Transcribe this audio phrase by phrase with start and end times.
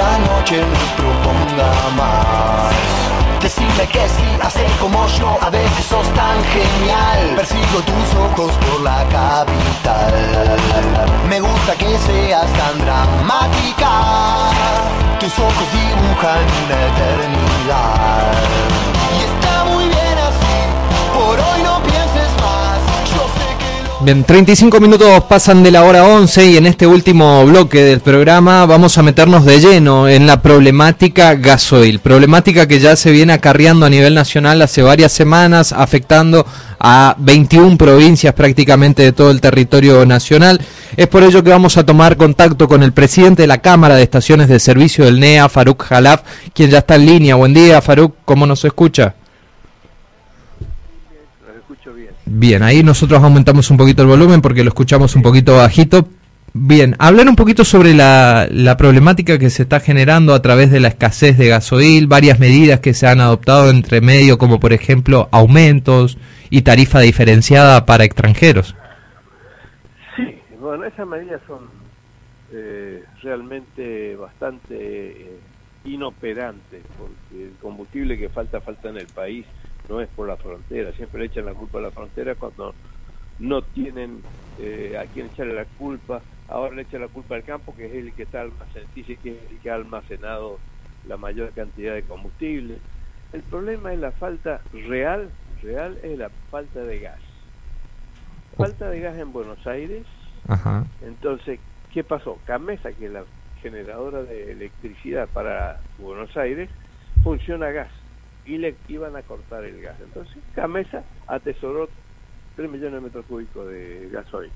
[0.00, 2.74] la noche nos proponga más.
[3.42, 7.20] Decime que sí, hace como yo, a veces sos tan genial.
[7.36, 10.14] Persigo tus ojos por la capital.
[11.28, 13.92] Me gusta que seas tan dramática.
[15.20, 18.32] Tus ojos dibujan una eternidad.
[19.16, 20.56] Y está muy bien así,
[21.14, 21.69] por hoy
[24.02, 28.64] Bien, 35 minutos pasan de la hora 11 y en este último bloque del programa
[28.64, 33.84] vamos a meternos de lleno en la problemática gasoil, problemática que ya se viene acarreando
[33.84, 36.46] a nivel nacional hace varias semanas, afectando
[36.78, 40.62] a 21 provincias prácticamente de todo el territorio nacional.
[40.96, 44.02] Es por ello que vamos a tomar contacto con el presidente de la Cámara de
[44.02, 46.22] Estaciones de Servicio del NEA, Faruk Jalaf,
[46.54, 47.34] quien ya está en línea.
[47.34, 49.14] Buen día, Faruk, ¿cómo nos escucha?
[51.46, 51.92] Los escucho
[52.30, 52.62] bien.
[52.62, 56.08] Ahí nosotros aumentamos un poquito el volumen porque lo escuchamos un poquito bajito.
[56.52, 60.80] Bien, hablar un poquito sobre la, la problemática que se está generando a través de
[60.80, 65.28] la escasez de gasoil, varias medidas que se han adoptado entre medio, como por ejemplo
[65.30, 66.18] aumentos
[66.50, 68.74] y tarifa diferenciada para extranjeros.
[70.16, 71.60] Sí, bueno, esas medidas son
[72.52, 75.38] eh, realmente bastante eh,
[75.84, 79.46] inoperantes, porque el combustible que falta, falta en el país,
[79.90, 82.74] no es por la frontera, siempre le echan la culpa a la frontera cuando
[83.40, 84.22] no tienen
[84.56, 87.92] eh, a quién echarle la culpa, ahora le echan la culpa al campo, que es
[87.92, 88.46] el que está
[88.94, 90.60] dice que es el que ha almacenado
[91.08, 92.78] la mayor cantidad de combustible.
[93.32, 97.20] El problema es la falta real, real es la falta de gas.
[98.56, 100.06] Falta de gas en Buenos Aires,
[100.46, 100.84] Ajá.
[101.00, 101.58] entonces,
[101.90, 102.38] ¿qué pasó?
[102.44, 103.24] Camesa, que es la
[103.60, 106.70] generadora de electricidad para Buenos Aires,
[107.24, 107.99] funciona a gas
[108.44, 110.00] y le iban a cortar el gas.
[110.00, 111.90] Entonces, Camesa atesoró
[112.54, 114.52] 3 millones de metros cúbicos de gasoil.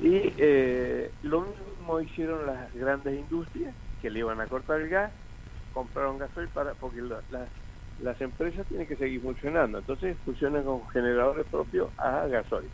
[0.00, 5.12] Y eh, lo mismo hicieron las grandes industrias, que le iban a cortar el gas,
[5.70, 7.50] compraron gasoil para porque la- la-
[7.98, 9.78] las empresas tienen que seguir funcionando.
[9.78, 12.70] Entonces, funcionan con generadores propios a gasoil.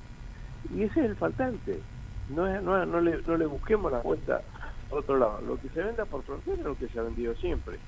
[0.71, 1.83] Y ese es el faltante.
[2.29, 4.45] No, es- no, no, le, no le busquemos la vuelta
[4.91, 5.41] a otro lado.
[5.43, 7.81] Lo que se venda por frontera es lo que se ha vendido siempre.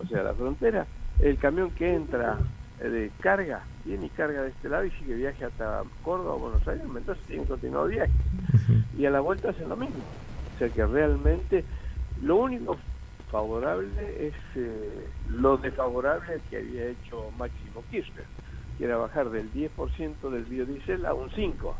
[0.00, 0.88] O sea, la frontera,
[1.20, 2.38] el camión que entra
[2.80, 6.38] eh, de carga, viene y carga de este lado y sigue viaje hasta Córdoba o
[6.38, 8.12] Buenos Aires, entonces tiene continuado viaje.
[8.98, 10.02] Y a la vuelta hacen lo mismo.
[10.54, 11.64] O sea que realmente
[12.22, 12.76] lo único
[13.30, 18.24] favorable es eh, lo desfavorable que había hecho Máximo Kirchner,
[18.78, 21.74] que era bajar del 10% del biodiesel a un 5%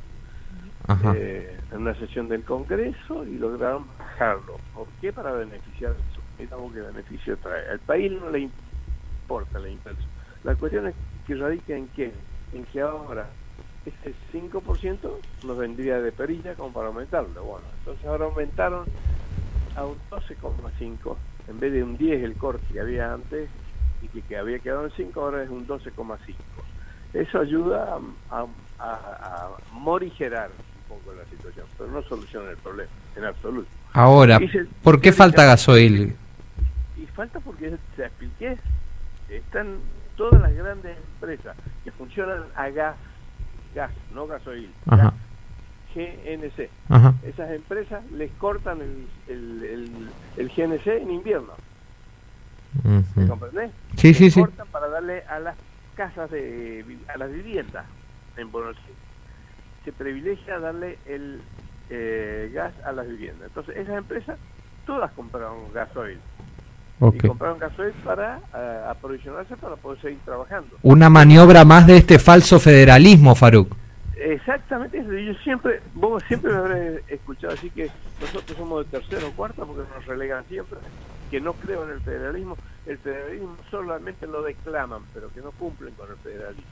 [0.89, 1.15] Ajá.
[1.16, 4.59] eh, en una sesión del Congreso y lograron bajarlo.
[4.75, 5.12] ¿Por qué?
[5.12, 6.21] Para beneficiar eso.
[6.39, 7.69] Miramos qué beneficio trae.
[7.71, 8.74] Al país no le importa
[9.29, 10.07] la inversión.
[10.43, 10.95] La cuestión es
[11.27, 12.12] que radica en qué?
[12.53, 13.27] En que ahora
[13.87, 17.43] ese 5% nos vendría de perilla como para aumentarlo.
[17.45, 18.87] Bueno, entonces ahora aumentaron
[19.77, 21.17] a un 12,5
[21.49, 23.49] en vez de un 10 el corte que había antes
[24.03, 26.34] y que, que había quedado en 5 ahora es un 12,5
[27.13, 27.95] eso ayuda
[28.31, 28.47] a, a-
[28.79, 34.39] a- a morigerar un poco la situación pero no soluciona el problema en absoluto Ahora,
[34.39, 36.15] se- ¿por qué falta gasoil?
[36.97, 38.57] y falta porque te expliqué
[39.39, 39.81] están
[40.17, 42.97] todas las grandes empresas que funcionan a gas
[43.75, 45.15] gas no gasoil gas,
[45.95, 47.15] GNC Ajá.
[47.25, 51.55] esas empresas les cortan el, el, el, el GNC en invierno
[52.84, 53.28] ¿me Ujú.
[53.28, 53.72] comprendés?
[53.97, 54.41] Sí, sí, sí.
[54.41, 55.56] cortan para darle a las
[55.95, 57.87] casas de a las viviendas
[58.37, 58.97] en Buenos Aires
[59.84, 61.43] se privilegia darle el
[61.91, 64.39] eh, gas a las viviendas entonces esas empresas
[64.87, 66.21] todas compraron gasoil
[67.00, 67.16] Ok.
[67.16, 72.19] y compraron gasoil para eh, aprovisionarse para poder seguir trabajando Una maniobra más de este
[72.19, 73.75] falso federalismo, Faruk.
[74.16, 77.91] exactamente eso yo siempre vos siempre me habré escuchado así que
[78.21, 80.78] nosotros somos de tercero o cuarta porque nos relegan siempre
[81.31, 82.56] que no creo en el federalismo
[82.87, 86.71] el federalismo solamente lo declaman pero que no cumplen con el federalismo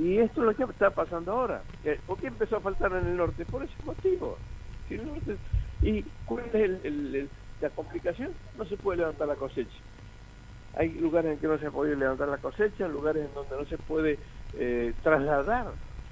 [0.00, 1.60] y esto es lo que está pasando ahora
[2.06, 3.44] ¿por qué empezó a faltar en el norte?
[3.44, 4.38] por ese motivo
[5.82, 7.28] y cuál es el- el- el-
[7.64, 9.76] la complicación no se puede levantar la cosecha
[10.76, 13.64] hay lugares en que no se ha podido levantar la cosecha, lugares en donde no
[13.64, 14.18] se puede
[14.58, 15.66] eh, trasladar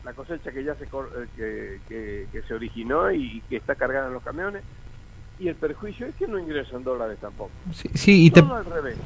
[0.04, 0.88] la cosecha que ya se eh,
[1.34, 4.62] que, que- que se originó y que está cargada en los camiones.
[5.40, 7.50] Y el perjuicio es que no ingresan dólares tampoco.
[7.74, 8.40] Sí, sí, y te...
[8.40, 8.96] Todo al revés.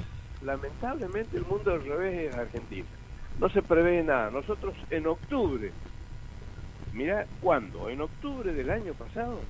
[0.42, 2.86] Lamentablemente el mundo al revés es Argentina.
[3.40, 4.30] No se prevé nada.
[4.30, 5.72] Nosotros en octubre,
[6.92, 9.40] mira cuándo, en octubre del año pasado,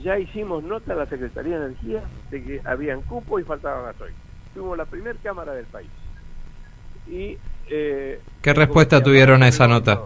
[0.00, 4.14] ya hicimos nota a la Secretaría de Energía de que habían cupo y faltaba gasoil.
[4.54, 5.90] Fuimos la primer cámara del país.
[7.08, 10.02] Y, eh, ¿Qué respuesta tuvieron a esa nota?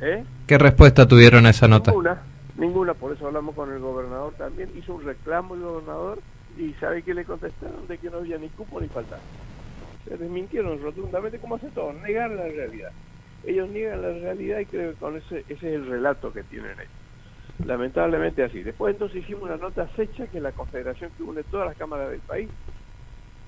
[0.00, 0.24] ¿Eh?
[0.46, 1.90] ¿Qué respuesta tuvieron a esa nota?
[1.90, 2.22] Ninguna,
[2.56, 6.18] ninguna, por eso hablamos con el gobernador también, hizo un reclamo el gobernador
[6.58, 7.86] ¿Y sabe qué le contestaron?
[7.88, 9.18] De que no había ni cupo ni falta.
[10.06, 12.92] Se desmintieron rotundamente como hace todo, negar la realidad.
[13.44, 16.72] Ellos niegan la realidad y creo que con ese, ese es el relato que tienen
[16.72, 17.03] ellos.
[17.64, 18.62] Lamentablemente así.
[18.62, 22.10] Después entonces hicimos una nota fecha que es la confederación que une todas las cámaras
[22.10, 22.48] del país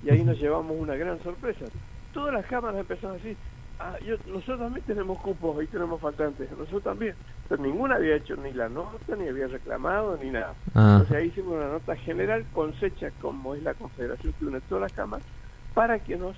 [0.05, 1.65] y ahí nos llevamos una gran sorpresa.
[2.13, 3.37] Todas las cámaras empezaron a decir,
[3.81, 7.15] ah, yo, nosotros también tenemos cupos y tenemos faltantes, nosotros también.
[7.49, 10.55] Pero ninguna había hecho ni la nota, ni había reclamado, ni nada.
[10.75, 10.99] Ah.
[11.01, 14.83] Entonces ahí hicimos una nota general con fecha como es la confederación que une todas
[14.83, 15.27] las cámaras
[15.75, 16.37] para que nos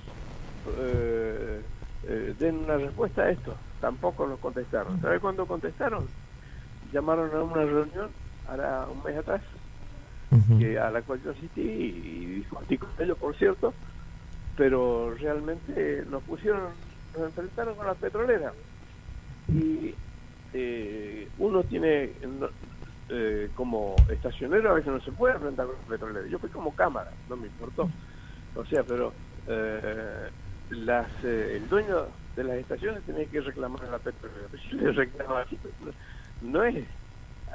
[0.78, 1.60] eh,
[2.08, 3.54] eh, den una respuesta a esto.
[3.80, 5.00] Tampoco nos contestaron.
[5.00, 6.06] ¿Sabes cuándo contestaron?
[6.90, 8.12] Llamaron a una reunión,
[8.44, 9.42] ahora un mes atrás,
[10.58, 13.76] que a la cual yo asistí y discutí con ellos, por cierto,
[14.56, 16.74] pero realmente nos pusieron,
[17.14, 18.54] nos enfrentaron con las petroleras.
[19.48, 19.96] Y
[20.52, 22.50] eh, uno tiene, no-
[23.08, 26.30] eh, como estacionero, a veces no se puede enfrentar con las petroleras.
[26.30, 27.90] Yo fui como cámara, no me importó.
[28.54, 29.14] O sea, pero
[29.46, 30.30] eh,
[30.70, 34.48] las, eh, el dueño de las estaciones tenía que reclamar a la petrolera.
[34.50, 34.90] Si le
[35.36, 35.74] así, pues,
[36.42, 36.84] no, es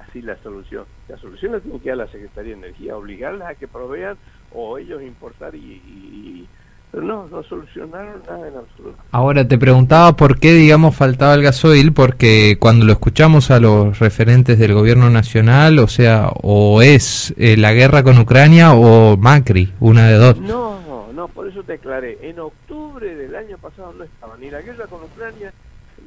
[0.07, 0.85] así la solución.
[1.07, 4.17] La solución la tiene que dar la Secretaría de Energía, obligarlas a que provean
[4.53, 5.59] o ellos importar y...
[5.59, 6.47] y-
[6.91, 8.97] pero no, no solucionaron nada en absoluto.
[9.09, 13.97] Ahora te preguntaba por qué, digamos, faltaba el gasoil, porque cuando lo escuchamos a los
[13.97, 19.73] referentes del gobierno nacional, o sea, o es eh, la guerra con Ucrania o Macri,
[19.79, 20.37] una de dos.
[20.39, 22.19] No, no, por eso te aclaré.
[22.21, 25.51] En octubre del año pasado no estaba ni la guerra con Ucrania,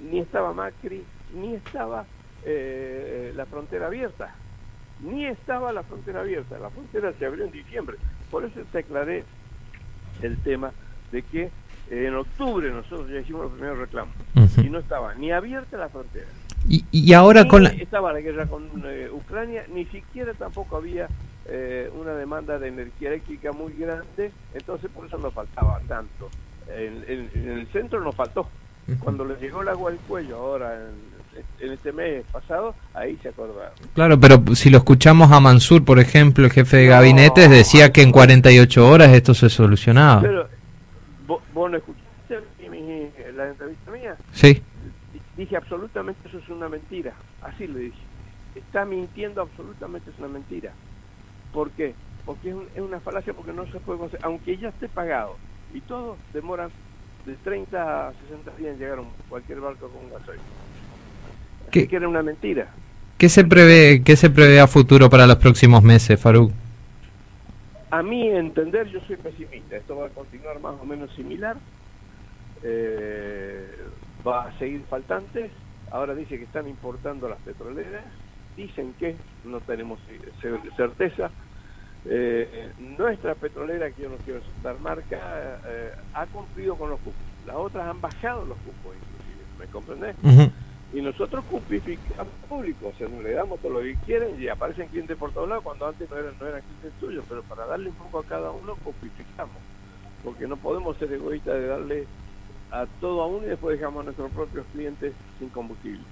[0.09, 1.03] ni estaba Macri,
[1.35, 2.05] ni estaba
[2.47, 4.35] eh, la frontera abierta.
[5.03, 6.59] Ni estaba la frontera abierta.
[6.59, 7.97] La frontera se abrió en diciembre.
[8.31, 9.25] Por eso te aclaré
[10.23, 10.73] el tema
[11.13, 11.51] de que eh,
[12.07, 14.15] en octubre nosotros ya hicimos los primeros reclamos.
[14.65, 16.27] Y no estaba ni abierta la frontera.
[16.69, 17.71] Y, y ahora Ni con la...
[17.71, 21.07] estaba la guerra con eh, Ucrania, ni siquiera tampoco había
[21.49, 26.31] eh, una demanda de energía eléctrica muy grande, entonces por eso nos faltaba tanto.
[26.69, 28.49] En, en- en el centro nos faltó.
[29.01, 31.16] Cuando les llegó el agua al cuello, ahora en,
[31.61, 33.73] en este mes pasado, ahí se acordaron.
[33.95, 36.91] Claro, pero si lo escuchamos a Mansur, por ejemplo, el jefe de No.
[36.93, 40.21] gabinetes, decía que en 48 horas esto se solucionaba.
[40.23, 40.49] Pero,
[41.27, 42.41] ¿vo- ¿vos, no escuchaste
[42.71, 44.17] mi- mi- la entrevista mía?
[44.33, 44.55] Sí.
[45.13, 47.13] Di- Dije absolutamente eso es una mentira.
[47.43, 47.99] Así le dije.
[48.55, 50.73] Está mintiendo absolutamente es una mentira.
[51.53, 51.95] ¿Por qué?
[52.25, 54.25] Porque es, un- es una falacia porque no se puede conseguir.
[54.25, 55.37] Aunque ya esté pagado
[55.75, 56.71] y todo demoran
[57.27, 60.41] de 30 a 60 días en llegar a cualquier barco con gasoil.
[61.87, 62.69] Que era una mentira.
[63.19, 66.53] ¿Qué se prevé, qué se prevé a futuro para los próximos meses, Faruk?
[67.91, 69.77] A mi entender, yo soy pesimista.
[69.77, 71.57] Esto va a continuar más o menos similar.
[72.63, 73.67] Eh,
[74.27, 75.51] va a seguir faltantes.
[75.91, 78.05] Ahora dice que están importando las petroleras.
[78.57, 79.99] Dicen que, no tenemos
[80.41, 81.31] ce- certeza.
[82.09, 87.15] Eh, nuestra petrolera, que yo no quiero soltar marca, eh, ha cumplido con los cupos.
[87.47, 89.45] Las otras han bajado los cupos, inclusive.
[89.59, 90.17] ¿Me comprendés?
[90.23, 90.51] Ujú.
[90.93, 95.17] Y nosotros cupificamos público, o sea, le damos todo lo que quieren y aparecen clientes
[95.17, 97.97] por todos lados cuando antes no eran, no eran clientes tuyos, pero para darle un
[97.97, 99.63] poco a cada uno, cupificamos.
[100.23, 102.09] Porque no podemos ser egoístas de darle
[102.71, 106.07] a todo a uno y después dejamos a nuestros propios clientes sin combustible.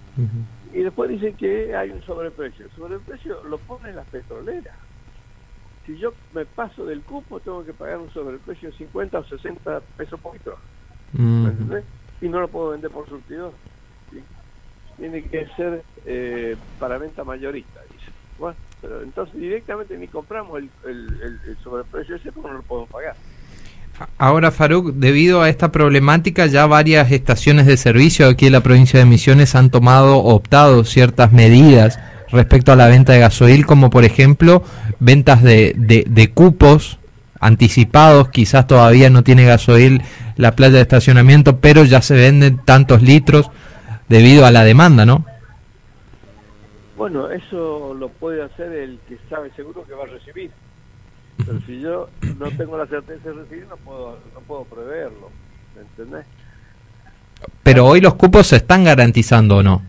[0.73, 2.67] Y después dicen que hay un sobreprecio.
[2.67, 4.77] El sobreprecio lo ponen las petroleras.
[5.87, 9.81] Si yo me paso del cupo, tengo que pagar un sobreprecio de 50 o 60
[9.97, 10.59] pesos por litro.
[11.13, 11.49] ¿me Ujú.
[11.49, 11.85] entendés?
[12.21, 13.57] Y no lo puedo vender por surtidor.
[14.99, 18.11] Tiene que ser eh, para venta mayorista, dice.
[18.39, 22.63] Bueno, pero entonces directamente ni compramos el, el, el- el sobreprecio ese porque no lo
[22.63, 23.15] podemos pagar.
[24.19, 28.99] Ahora, Faruk, debido a esta problemática, ya varias estaciones de servicio aquí en la provincia
[28.99, 33.91] de Misiones han tomado o optado ciertas medidas respecto a la venta de gasoil, como
[33.91, 34.65] por ejemplo
[34.99, 36.99] ventas de, de, de cupos
[37.39, 40.03] anticipados, quizás todavía no tiene gasoil
[40.37, 43.49] la playa de estacionamiento, pero ya se venden tantos litros
[44.09, 45.25] debido a la demanda, ¿no?
[46.97, 50.51] Bueno, eso lo puede hacer el que sabe seguro que va a recibir.
[51.45, 52.09] Pero si yo
[52.39, 55.31] no tengo la certeza de recibir, no puedo, no puedo preverlo.
[55.75, 56.25] ¿Me entendés?
[57.65, 59.83] Pero hoy los cupos se están garantizando o no.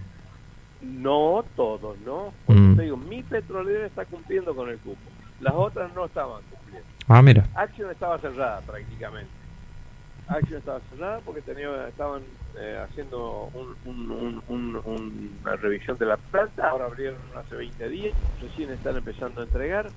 [0.81, 2.33] No todos, ¿no?
[2.45, 2.75] Porque Mm.
[2.77, 4.97] te digo, mi petrolera está cumpliendo con el cupo.
[5.41, 6.87] Las otras no estaban cumpliendo.
[7.07, 7.45] Ah, mira.
[7.53, 9.29] Action estaba cerrada prácticamente.
[10.27, 12.21] Action estaba cerrada porque tenía, estaban
[12.59, 16.69] eh, haciendo un- un- un- un- un- una revisión de la planta.
[16.69, 18.13] Ahora abrieron hace 20 días.
[18.41, 19.89] Recién están empezando a entregar.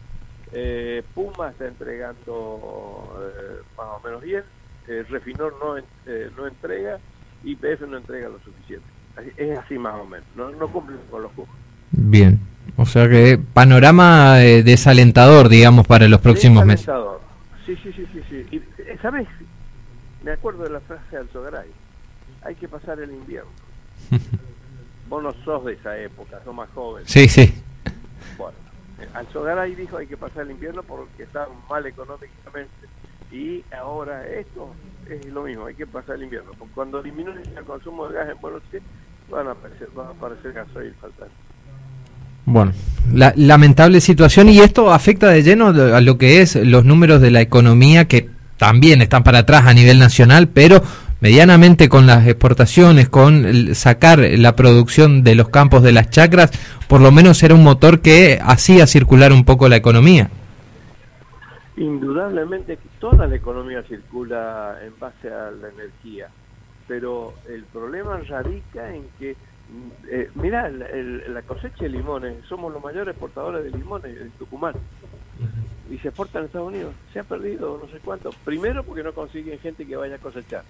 [0.52, 4.42] Eh, Puma está entregando eh, más o menos bien.
[4.86, 6.98] Eh, Refinor no, eh, no entrega.
[7.44, 8.86] YPF no entrega lo suficiente.
[9.16, 10.26] Así- es así más o menos.
[10.36, 11.54] No, no cumplen con los cupos.
[11.92, 12.38] Bien.
[12.76, 16.86] O sea que panorama eh, desalentador, digamos, para los próximos meses.
[17.66, 18.22] Sí, sí, sí, sí.
[18.28, 18.46] sí.
[18.56, 18.62] Y,
[19.02, 19.28] ¿Sabes?
[20.22, 21.68] Me acuerdo de la frase de Alzogaray.
[22.42, 23.50] Hay que pasar el invierno.
[25.08, 27.04] Vos no sos de esa época, sos más joven.
[27.06, 27.54] Sí, sí.
[28.36, 28.56] Bueno,
[29.14, 32.88] Alzogaray dijo hay que pasar el invierno porque está mal económicamente.
[33.30, 34.74] Y ahora esto
[35.08, 36.52] es lo mismo, hay que pasar el invierno.
[36.74, 38.82] Cuando disminuye el consumo de gas en Buenos Aires,
[39.30, 41.34] van a aparecer, van a aparecer gasoil faltando.
[42.46, 42.72] Bueno,
[43.12, 47.30] la, lamentable situación y esto afecta de lleno a lo que es los números de
[47.30, 50.82] la economía que también están para atrás a nivel nacional, pero
[51.20, 56.50] medianamente con las exportaciones, con sacar la producción de los campos de las chacras,
[56.88, 60.30] por lo menos era un motor que hacía circular un poco la economía.
[61.76, 66.28] Indudablemente toda la economía circula en base a la energía,
[66.86, 69.36] pero el problema radica en que
[70.10, 74.74] eh, mira, la cosecha de limones, somos los mayores exportadores de limones en Tucumán.
[75.90, 76.94] Y se exportan a Estados Unidos.
[77.12, 78.30] Se ha perdido no sé cuánto.
[78.44, 80.64] Primero porque no consiguen gente que vaya a cosechar.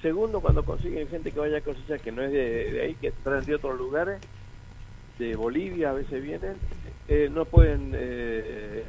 [0.00, 3.44] Segundo, cuando consiguen gente que vaya a cosechar, que no es de, ahí, que traen
[3.44, 4.20] de otros lugares,
[5.18, 6.54] de Bolivia a veces vienen,
[7.08, 8.84] eh, no pueden eh,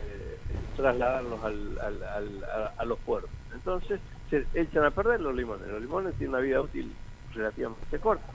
[0.78, 3.32] trasladarlos a, los puertos.
[3.56, 5.68] Entonces se echan a perder los limones.
[5.68, 6.92] Los limones tienen una vida útil
[7.34, 8.26] relativamente corta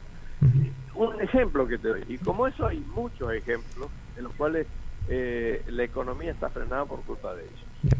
[0.94, 2.04] un ejemplo que te doy.
[2.08, 4.66] Y como eso hay muchos ejemplos en los cuales
[5.08, 7.94] eh, la economía está frenada por culpa de ellos.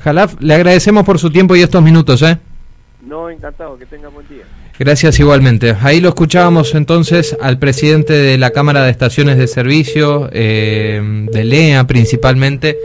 [0.00, 2.22] Jalaf, le agradecemos por su tiempo y estos minutos.
[2.22, 2.38] ¿eh?
[3.06, 4.44] No, encantado, que tenga buen día.
[4.78, 5.76] Gracias igualmente.
[5.80, 11.44] Ahí lo escuchábamos entonces al presidente de la Cámara de Estaciones de Servicio, eh, de
[11.44, 12.76] LEA principalmente,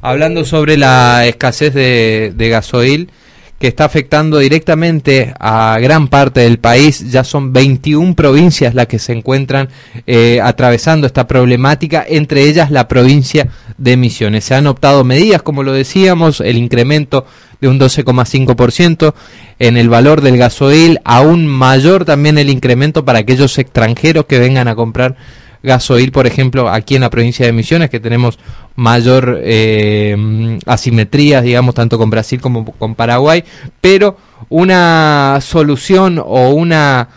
[0.00, 3.10] hablando sobre la escasez de, de gasoil
[3.58, 7.10] que está afectando directamente a gran parte del país.
[7.10, 9.68] Ya son 21 provincias las que se encuentran
[10.06, 14.44] eh, atravesando esta problemática, entre ellas la provincia de Misiones.
[14.44, 17.26] Se han optado medidas, como lo decíamos, el incremento
[17.60, 19.14] de un 12,5%
[19.58, 24.68] en el valor del gasoil, aún mayor también el incremento para aquellos extranjeros que vengan
[24.68, 25.16] a comprar
[25.62, 28.38] gasoil, por ejemplo, aquí en la provincia de Misiones, que tenemos
[28.76, 33.44] mayor eh, asimetrías, digamos, tanto con Brasil como con Paraguay,
[33.80, 34.16] pero
[34.48, 37.08] una solución o una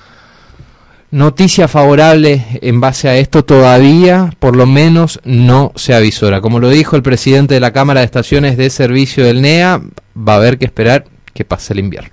[1.11, 6.41] noticia favorable en base a esto todavía, por lo menos, no se avisora.
[6.41, 9.81] Como lo dijo el presidente de la Cámara de Estaciones de Servicio del NEA,
[10.17, 12.11] va a haber que esperar que pase el invierno.